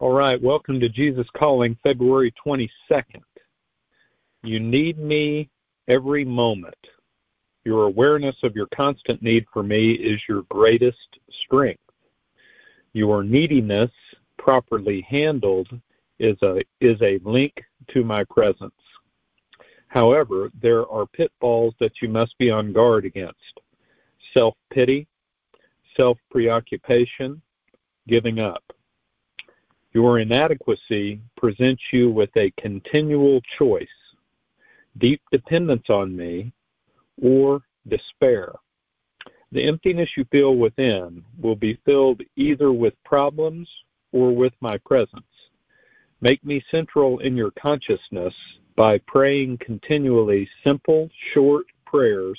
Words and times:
All 0.00 0.12
right, 0.12 0.40
welcome 0.40 0.80
to 0.80 0.88
Jesus 0.88 1.26
Calling, 1.36 1.76
February 1.82 2.32
22nd. 2.42 3.20
You 4.42 4.58
need 4.58 4.98
me 4.98 5.50
every 5.88 6.24
moment. 6.24 6.74
Your 7.66 7.84
awareness 7.84 8.36
of 8.42 8.56
your 8.56 8.68
constant 8.74 9.20
need 9.20 9.44
for 9.52 9.62
me 9.62 9.90
is 9.90 10.18
your 10.26 10.44
greatest 10.44 10.96
strength. 11.44 11.82
Your 12.94 13.22
neediness, 13.22 13.90
properly 14.38 15.02
handled, 15.02 15.68
is 16.18 16.38
a, 16.40 16.62
is 16.80 16.96
a 17.02 17.20
link 17.22 17.52
to 17.88 18.02
my 18.02 18.24
presence. 18.24 18.72
However, 19.88 20.50
there 20.62 20.90
are 20.90 21.04
pitfalls 21.04 21.74
that 21.78 22.00
you 22.00 22.08
must 22.08 22.38
be 22.38 22.50
on 22.50 22.72
guard 22.72 23.04
against 23.04 23.60
self 24.32 24.54
pity, 24.72 25.06
self 25.94 26.16
preoccupation, 26.30 27.42
giving 28.08 28.38
up. 28.38 28.64
Your 29.92 30.20
inadequacy 30.20 31.20
presents 31.36 31.82
you 31.92 32.10
with 32.10 32.30
a 32.36 32.52
continual 32.60 33.40
choice 33.58 33.88
deep 34.98 35.20
dependence 35.32 35.88
on 35.88 36.16
me 36.16 36.52
or 37.20 37.62
despair. 37.88 38.52
The 39.52 39.64
emptiness 39.64 40.08
you 40.16 40.24
feel 40.30 40.56
within 40.56 41.24
will 41.40 41.56
be 41.56 41.80
filled 41.84 42.22
either 42.36 42.72
with 42.72 42.94
problems 43.04 43.68
or 44.12 44.34
with 44.34 44.52
my 44.60 44.78
presence. 44.78 45.24
Make 46.20 46.44
me 46.44 46.62
central 46.70 47.18
in 47.20 47.36
your 47.36 47.50
consciousness 47.52 48.34
by 48.76 48.98
praying 49.06 49.58
continually 49.58 50.48
simple, 50.62 51.10
short 51.34 51.66
prayers 51.84 52.38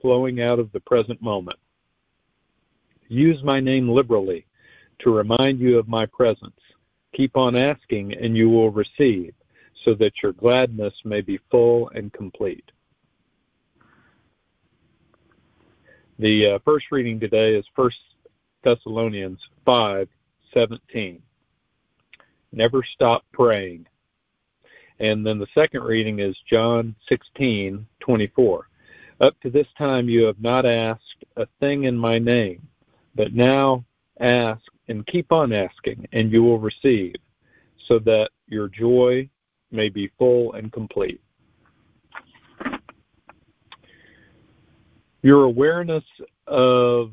flowing 0.00 0.42
out 0.42 0.58
of 0.58 0.70
the 0.72 0.80
present 0.80 1.22
moment. 1.22 1.58
Use 3.08 3.42
my 3.42 3.60
name 3.60 3.88
liberally 3.88 4.44
to 5.00 5.14
remind 5.14 5.58
you 5.58 5.78
of 5.78 5.88
my 5.88 6.06
presence. 6.06 6.60
Keep 7.14 7.36
on 7.36 7.56
asking, 7.56 8.14
and 8.14 8.36
you 8.36 8.48
will 8.48 8.70
receive, 8.70 9.34
so 9.84 9.94
that 9.94 10.12
your 10.22 10.32
gladness 10.32 10.94
may 11.04 11.20
be 11.20 11.38
full 11.50 11.88
and 11.90 12.12
complete. 12.12 12.70
The 16.18 16.46
uh, 16.46 16.58
first 16.64 16.86
reading 16.90 17.18
today 17.18 17.54
is 17.54 17.64
1 17.74 17.90
Thessalonians 18.62 19.40
5 19.64 20.08
17. 20.54 21.22
Never 22.52 22.82
stop 22.94 23.24
praying. 23.32 23.86
And 25.00 25.26
then 25.26 25.38
the 25.38 25.46
second 25.54 25.82
reading 25.82 26.20
is 26.20 26.36
John 26.48 26.94
16 27.08 27.86
24. 28.00 28.68
Up 29.20 29.40
to 29.40 29.50
this 29.50 29.66
time 29.78 30.08
you 30.08 30.24
have 30.24 30.40
not 30.40 30.66
asked 30.66 31.24
a 31.36 31.46
thing 31.60 31.84
in 31.84 31.96
my 31.96 32.18
name, 32.18 32.66
but 33.14 33.32
now 33.32 33.84
ask 34.20 34.60
and 34.92 35.06
keep 35.06 35.32
on 35.32 35.52
asking, 35.52 36.06
and 36.12 36.30
you 36.30 36.42
will 36.42 36.58
receive, 36.58 37.16
so 37.88 37.98
that 37.98 38.30
your 38.46 38.68
joy 38.68 39.28
may 39.70 39.88
be 39.88 40.12
full 40.18 40.52
and 40.52 40.70
complete. 40.70 41.20
Your 45.22 45.44
awareness 45.44 46.04
of 46.46 47.12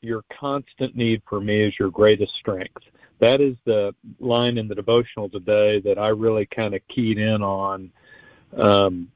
your 0.00 0.24
constant 0.40 0.96
need 0.96 1.22
for 1.28 1.40
me 1.40 1.62
is 1.62 1.78
your 1.78 1.90
greatest 1.90 2.34
strength. 2.34 2.82
That 3.20 3.40
is 3.40 3.56
the 3.64 3.94
line 4.18 4.58
in 4.58 4.66
the 4.68 4.74
devotional 4.74 5.28
today 5.28 5.80
that 5.80 5.98
I 5.98 6.08
really 6.08 6.46
kind 6.46 6.74
of 6.74 6.80
keyed 6.88 7.18
in 7.18 7.42
on. 7.42 7.90
Um, 8.56 9.10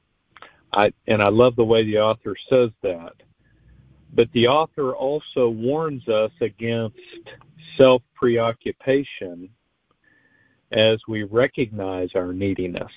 I 0.73 0.93
and 1.07 1.21
I 1.21 1.29
love 1.29 1.55
the 1.55 1.63
way 1.65 1.83
the 1.83 1.99
author 1.99 2.35
says 2.49 2.71
that. 2.81 3.13
But 4.13 4.31
the 4.31 4.47
author 4.47 4.93
also 4.93 5.49
warns 5.49 6.07
us 6.07 6.31
against 6.39 6.97
self 7.77 8.01
preoccupation 8.15 9.49
as 10.71 10.99
we 11.07 11.23
recognize 11.23 12.09
our 12.15 12.33
neediness. 12.33 12.91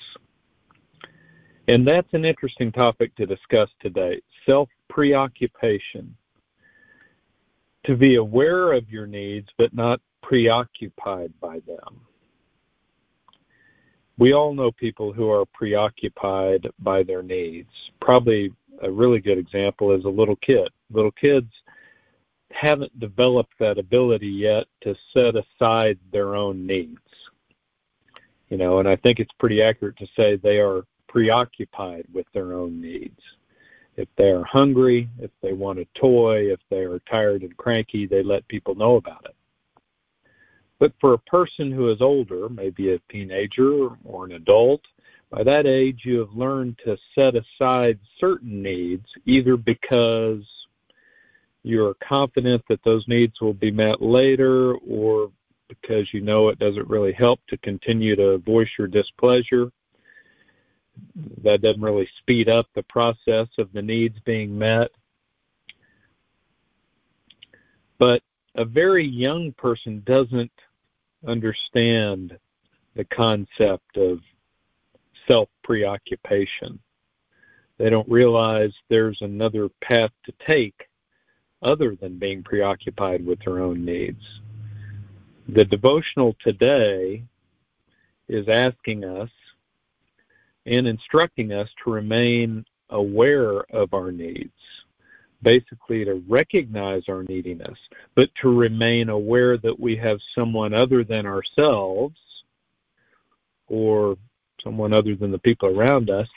And 1.68 1.86
that's 1.86 2.12
an 2.12 2.24
interesting 2.24 2.72
topic 2.72 3.14
to 3.16 3.26
discuss 3.26 3.68
today 3.80 4.20
self 4.44 4.68
preoccupation. 4.88 6.14
To 7.84 7.96
be 7.96 8.16
aware 8.16 8.72
of 8.72 8.90
your 8.90 9.06
needs, 9.06 9.48
but 9.58 9.72
not 9.72 10.00
preoccupied 10.22 11.32
by 11.40 11.60
them. 11.60 12.00
We 14.18 14.32
all 14.32 14.54
know 14.54 14.72
people 14.72 15.12
who 15.12 15.30
are 15.30 15.44
preoccupied 15.46 16.68
by 16.80 17.02
their 17.02 17.22
needs. 17.22 17.70
Probably 18.00 18.52
a 18.82 18.90
really 18.90 19.20
good 19.20 19.38
example 19.38 19.92
is 19.92 20.04
a 20.04 20.08
little 20.08 20.36
kid. 20.36 20.68
Little 20.90 21.12
kids 21.12 21.50
haven't 22.50 22.98
developed 22.98 23.52
that 23.58 23.78
ability 23.78 24.28
yet 24.28 24.66
to 24.82 24.94
set 25.12 25.34
aside 25.36 25.98
their 26.12 26.34
own 26.34 26.66
needs. 26.66 26.98
You 28.48 28.56
know, 28.56 28.78
and 28.78 28.88
I 28.88 28.96
think 28.96 29.18
it's 29.18 29.32
pretty 29.38 29.62
accurate 29.62 29.96
to 29.98 30.06
say 30.16 30.36
they 30.36 30.58
are 30.58 30.84
preoccupied 31.08 32.06
with 32.12 32.26
their 32.32 32.52
own 32.52 32.80
needs. 32.80 33.20
If 33.96 34.08
they 34.16 34.30
are 34.30 34.44
hungry, 34.44 35.08
if 35.18 35.30
they 35.42 35.52
want 35.52 35.78
a 35.78 35.86
toy, 35.94 36.52
if 36.52 36.60
they 36.70 36.84
are 36.84 36.98
tired 37.10 37.42
and 37.42 37.56
cranky, 37.56 38.06
they 38.06 38.22
let 38.22 38.46
people 38.48 38.74
know 38.74 38.96
about 38.96 39.24
it. 39.24 39.34
But 40.78 40.92
for 41.00 41.14
a 41.14 41.18
person 41.18 41.72
who 41.72 41.90
is 41.90 42.02
older, 42.02 42.48
maybe 42.48 42.92
a 42.92 42.98
teenager 43.10 43.88
or 44.04 44.26
an 44.26 44.32
adult, 44.32 44.82
by 45.30 45.42
that 45.42 45.66
age 45.66 46.02
you 46.04 46.18
have 46.18 46.32
learned 46.32 46.78
to 46.84 46.98
set 47.14 47.34
aside 47.34 47.98
certain 48.20 48.62
needs 48.62 49.06
either 49.24 49.56
because 49.56 50.44
you're 51.66 51.94
confident 51.94 52.62
that 52.68 52.80
those 52.84 53.04
needs 53.08 53.40
will 53.40 53.52
be 53.52 53.72
met 53.72 54.00
later 54.00 54.76
or 54.88 55.32
because 55.68 56.06
you 56.14 56.20
know 56.20 56.48
it 56.48 56.60
doesn't 56.60 56.88
really 56.88 57.12
help 57.12 57.40
to 57.48 57.56
continue 57.56 58.14
to 58.14 58.38
voice 58.38 58.68
your 58.78 58.86
displeasure. 58.86 59.72
That 61.42 61.62
doesn't 61.62 61.80
really 61.80 62.08
speed 62.20 62.48
up 62.48 62.68
the 62.76 62.84
process 62.84 63.48
of 63.58 63.72
the 63.72 63.82
needs 63.82 64.16
being 64.24 64.56
met. 64.56 64.92
But 67.98 68.22
a 68.54 68.64
very 68.64 69.04
young 69.04 69.52
person 69.58 70.04
doesn't 70.06 70.52
understand 71.26 72.38
the 72.94 73.04
concept 73.06 73.96
of 73.96 74.20
self 75.26 75.48
preoccupation. 75.64 76.78
They 77.78 77.90
don't 77.90 78.08
realize 78.08 78.70
there's 78.88 79.18
another 79.20 79.68
path 79.82 80.12
to 80.26 80.32
take 80.46 80.86
other 81.62 81.96
than 81.96 82.18
being 82.18 82.42
preoccupied 82.42 83.24
with 83.24 83.38
their 83.44 83.60
own 83.60 83.84
needs. 83.84 84.22
The 85.48 85.64
devotional 85.64 86.36
today 86.42 87.22
is 88.28 88.48
asking 88.48 89.04
us 89.04 89.30
and 90.66 90.86
instructing 90.86 91.52
us 91.52 91.68
to 91.84 91.90
remain 91.90 92.64
aware 92.90 93.60
of 93.72 93.94
our 93.94 94.10
needs, 94.10 94.50
basically 95.42 96.04
to 96.04 96.22
recognize 96.28 97.04
our 97.08 97.22
neediness, 97.24 97.78
but 98.14 98.28
to 98.42 98.52
remain 98.52 99.08
aware 99.08 99.56
that 99.58 99.78
we 99.78 99.96
have 99.96 100.18
someone 100.34 100.74
other 100.74 101.04
than 101.04 101.26
ourselves 101.26 102.16
or 103.68 104.16
someone 104.62 104.92
other 104.92 105.14
than 105.14 105.30
the 105.30 105.38
people 105.38 105.68
around 105.68 106.10
us 106.10 106.28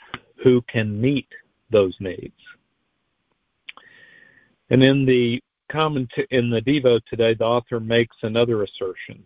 who 0.44 0.62
can 0.64 1.00
meet 1.00 1.28
those 1.72 1.96
needs. 2.00 2.34
And 4.70 4.84
in 4.84 5.06
the 5.06 5.42
comment 5.72 6.12
in 6.32 6.50
the 6.50 6.62
Devo 6.62 7.00
today, 7.06 7.34
the 7.34 7.46
author 7.46 7.80
makes 7.80 8.16
another 8.22 8.64
assertion. 8.64 9.24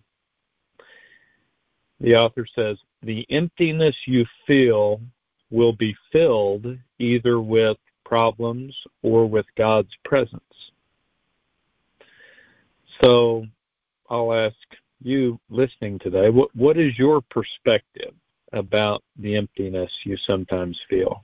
The 1.99 2.15
author 2.15 2.45
says, 2.55 2.77
The 3.01 3.25
emptiness 3.29 3.95
you 4.05 4.25
feel 4.45 5.01
will 5.49 5.73
be 5.73 5.95
filled 6.11 6.77
either 6.99 7.39
with 7.39 7.77
problems 8.03 8.75
or 9.01 9.25
with 9.25 9.45
God's 9.55 9.93
presence. 10.03 10.41
So 13.01 13.45
I'll 14.09 14.33
ask 14.33 14.55
you 15.01 15.39
listening 15.49 15.99
today, 15.99 16.29
what, 16.29 16.53
what 16.55 16.77
is 16.77 16.97
your 16.97 17.21
perspective 17.21 18.13
about 18.51 19.03
the 19.17 19.35
emptiness 19.35 19.91
you 20.05 20.17
sometimes 20.17 20.79
feel? 20.89 21.23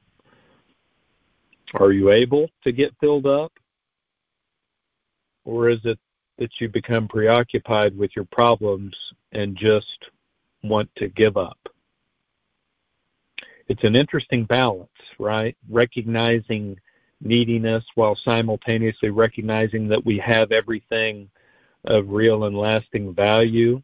Are 1.75 1.91
you 1.91 2.11
able 2.11 2.49
to 2.63 2.71
get 2.71 2.95
filled 2.99 3.27
up? 3.27 3.53
Or 5.49 5.67
is 5.67 5.79
it 5.83 5.97
that 6.37 6.51
you 6.59 6.69
become 6.69 7.07
preoccupied 7.07 7.97
with 7.97 8.11
your 8.15 8.25
problems 8.25 8.95
and 9.31 9.57
just 9.57 10.05
want 10.61 10.87
to 10.97 11.07
give 11.07 11.37
up? 11.37 11.57
It's 13.67 13.83
an 13.83 13.95
interesting 13.95 14.45
balance, 14.45 14.91
right? 15.17 15.57
Recognizing 15.67 16.79
neediness 17.19 17.83
while 17.95 18.15
simultaneously 18.23 19.09
recognizing 19.09 19.87
that 19.87 20.05
we 20.05 20.19
have 20.19 20.51
everything 20.51 21.27
of 21.85 22.11
real 22.11 22.43
and 22.43 22.55
lasting 22.55 23.15
value 23.15 23.81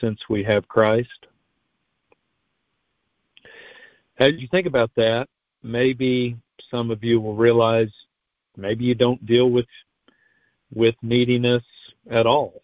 since 0.00 0.18
we 0.28 0.42
have 0.42 0.66
Christ. 0.66 1.26
As 4.18 4.32
you 4.38 4.48
think 4.48 4.66
about 4.66 4.90
that, 4.96 5.28
maybe 5.62 6.36
some 6.72 6.90
of 6.90 7.04
you 7.04 7.20
will 7.20 7.36
realize 7.36 7.90
maybe 8.56 8.84
you 8.84 8.96
don't 8.96 9.24
deal 9.26 9.50
with 9.50 9.66
with 10.74 10.94
neediness 11.02 11.62
at 12.10 12.26
all. 12.26 12.62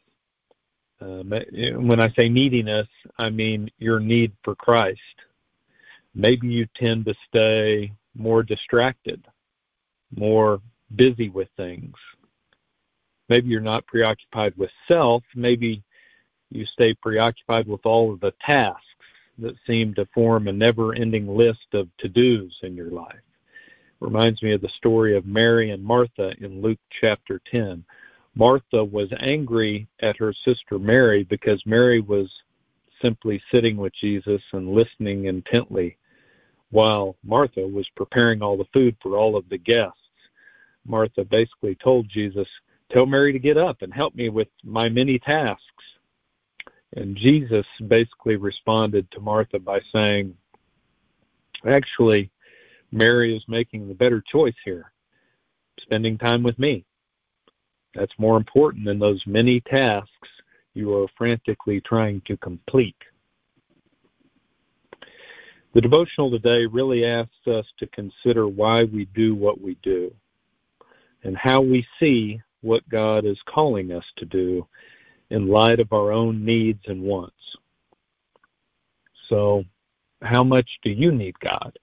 Uh, 1.00 1.22
when 1.76 2.00
I 2.00 2.12
say 2.12 2.28
neediness, 2.28 2.86
I 3.18 3.30
mean 3.30 3.70
your 3.78 3.98
need 3.98 4.32
for 4.44 4.54
Christ. 4.54 5.00
Maybe 6.14 6.48
you 6.48 6.66
tend 6.76 7.06
to 7.06 7.14
stay 7.28 7.92
more 8.14 8.42
distracted, 8.42 9.26
more 10.14 10.60
busy 10.94 11.28
with 11.28 11.48
things. 11.56 11.96
Maybe 13.28 13.48
you're 13.48 13.60
not 13.60 13.86
preoccupied 13.86 14.54
with 14.56 14.70
self. 14.86 15.22
Maybe 15.34 15.82
you 16.50 16.66
stay 16.66 16.94
preoccupied 16.94 17.66
with 17.66 17.84
all 17.84 18.12
of 18.12 18.20
the 18.20 18.34
tasks 18.44 18.84
that 19.38 19.54
seem 19.66 19.94
to 19.94 20.06
form 20.14 20.48
a 20.48 20.52
never 20.52 20.94
ending 20.94 21.26
list 21.34 21.66
of 21.72 21.88
to 21.98 22.08
dos 22.08 22.52
in 22.62 22.76
your 22.76 22.90
life. 22.90 23.16
Reminds 24.02 24.42
me 24.42 24.52
of 24.52 24.60
the 24.60 24.68
story 24.76 25.16
of 25.16 25.26
Mary 25.26 25.70
and 25.70 25.82
Martha 25.82 26.32
in 26.40 26.60
Luke 26.60 26.80
chapter 27.00 27.40
10. 27.48 27.84
Martha 28.34 28.82
was 28.82 29.08
angry 29.20 29.86
at 30.00 30.16
her 30.16 30.34
sister 30.44 30.76
Mary 30.76 31.22
because 31.22 31.64
Mary 31.66 32.00
was 32.00 32.28
simply 33.00 33.40
sitting 33.52 33.76
with 33.76 33.92
Jesus 33.94 34.42
and 34.54 34.74
listening 34.74 35.26
intently 35.26 35.96
while 36.70 37.14
Martha 37.22 37.60
was 37.60 37.86
preparing 37.94 38.42
all 38.42 38.56
the 38.56 38.66
food 38.72 38.96
for 39.00 39.16
all 39.16 39.36
of 39.36 39.48
the 39.48 39.58
guests. 39.58 39.94
Martha 40.84 41.24
basically 41.24 41.76
told 41.76 42.08
Jesus, 42.08 42.48
Tell 42.90 43.06
Mary 43.06 43.32
to 43.32 43.38
get 43.38 43.56
up 43.56 43.82
and 43.82 43.94
help 43.94 44.16
me 44.16 44.30
with 44.30 44.48
my 44.64 44.88
many 44.88 45.20
tasks. 45.20 45.62
And 46.96 47.16
Jesus 47.16 47.66
basically 47.86 48.34
responded 48.34 49.08
to 49.12 49.20
Martha 49.20 49.60
by 49.60 49.80
saying, 49.92 50.34
Actually, 51.64 52.31
Mary 52.92 53.34
is 53.34 53.42
making 53.48 53.88
the 53.88 53.94
better 53.94 54.22
choice 54.30 54.54
here, 54.64 54.92
spending 55.80 56.18
time 56.18 56.42
with 56.42 56.58
me. 56.58 56.84
That's 57.94 58.12
more 58.18 58.36
important 58.36 58.84
than 58.84 58.98
those 58.98 59.22
many 59.26 59.60
tasks 59.60 60.08
you 60.74 60.94
are 60.94 61.08
frantically 61.16 61.80
trying 61.80 62.22
to 62.26 62.36
complete. 62.36 62.96
The 65.74 65.80
devotional 65.80 66.30
today 66.30 66.66
really 66.66 67.06
asks 67.06 67.46
us 67.46 67.64
to 67.78 67.86
consider 67.88 68.46
why 68.46 68.84
we 68.84 69.06
do 69.14 69.34
what 69.34 69.60
we 69.60 69.76
do 69.82 70.14
and 71.24 71.36
how 71.36 71.62
we 71.62 71.86
see 71.98 72.40
what 72.60 72.86
God 72.90 73.24
is 73.24 73.38
calling 73.46 73.92
us 73.92 74.04
to 74.18 74.26
do 74.26 74.66
in 75.30 75.48
light 75.48 75.80
of 75.80 75.92
our 75.92 76.12
own 76.12 76.44
needs 76.44 76.82
and 76.86 77.02
wants. 77.02 77.34
So, 79.28 79.64
how 80.20 80.44
much 80.44 80.68
do 80.82 80.90
you 80.90 81.10
need 81.10 81.38
God? 81.40 81.78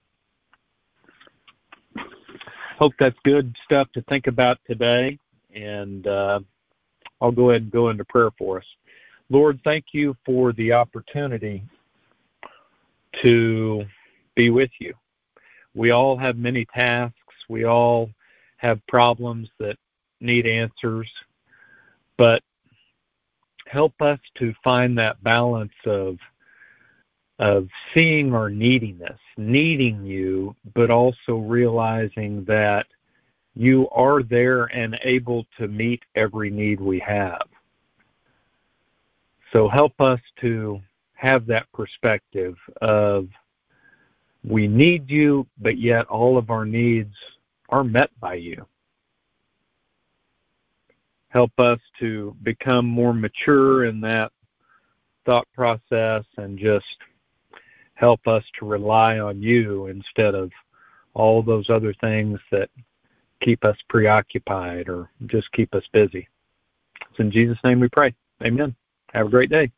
Hope 2.80 2.94
that's 2.98 3.18
good 3.24 3.54
stuff 3.62 3.88
to 3.92 4.00
think 4.08 4.26
about 4.26 4.58
today, 4.66 5.18
and 5.54 6.06
uh, 6.06 6.40
I'll 7.20 7.30
go 7.30 7.50
ahead 7.50 7.62
and 7.62 7.70
go 7.70 7.90
into 7.90 8.06
prayer 8.06 8.30
for 8.38 8.56
us. 8.56 8.64
Lord, 9.28 9.60
thank 9.64 9.84
you 9.92 10.16
for 10.24 10.54
the 10.54 10.72
opportunity 10.72 11.62
to 13.20 13.84
be 14.34 14.48
with 14.48 14.70
you. 14.80 14.94
We 15.74 15.90
all 15.90 16.16
have 16.16 16.38
many 16.38 16.64
tasks. 16.64 17.14
We 17.50 17.64
all 17.64 18.08
have 18.56 18.80
problems 18.86 19.50
that 19.58 19.76
need 20.20 20.46
answers, 20.46 21.10
but 22.16 22.42
help 23.66 23.92
us 24.00 24.18
to 24.38 24.54
find 24.64 24.96
that 24.96 25.22
balance 25.22 25.72
of 25.84 26.16
of 27.40 27.68
seeing 27.94 28.34
our 28.34 28.48
neediness, 28.50 29.18
needing 29.40 30.04
you, 30.04 30.54
but 30.74 30.90
also 30.90 31.36
realizing 31.36 32.44
that 32.44 32.86
you 33.54 33.88
are 33.90 34.22
there 34.22 34.66
and 34.66 34.98
able 35.02 35.46
to 35.58 35.68
meet 35.68 36.02
every 36.14 36.50
need 36.50 36.80
we 36.80 36.98
have. 37.00 37.42
So 39.52 39.68
help 39.68 40.00
us 40.00 40.20
to 40.40 40.80
have 41.14 41.46
that 41.46 41.66
perspective 41.72 42.56
of 42.80 43.28
we 44.44 44.68
need 44.68 45.10
you, 45.10 45.46
but 45.58 45.78
yet 45.78 46.06
all 46.06 46.38
of 46.38 46.50
our 46.50 46.64
needs 46.64 47.14
are 47.68 47.84
met 47.84 48.10
by 48.20 48.34
you 48.34 48.66
help 51.30 51.58
us 51.58 51.78
to 51.98 52.36
become 52.42 52.84
more 52.84 53.14
mature 53.14 53.86
in 53.86 54.00
that 54.00 54.30
thought 55.24 55.46
process 55.54 56.24
and 56.36 56.58
just 56.58 56.84
help 58.00 58.26
us 58.26 58.42
to 58.58 58.64
rely 58.64 59.18
on 59.18 59.42
you 59.42 59.86
instead 59.86 60.34
of 60.34 60.50
all 61.12 61.42
those 61.42 61.68
other 61.68 61.92
things 62.00 62.40
that 62.50 62.70
keep 63.42 63.62
us 63.62 63.76
preoccupied 63.90 64.88
or 64.88 65.10
just 65.26 65.52
keep 65.52 65.74
us 65.74 65.84
busy. 65.92 66.26
It's 67.10 67.20
in 67.20 67.30
Jesus' 67.30 67.58
name 67.62 67.78
we 67.78 67.88
pray. 67.88 68.14
Amen. 68.42 68.74
Have 69.12 69.26
a 69.26 69.30
great 69.30 69.50
day. 69.50 69.70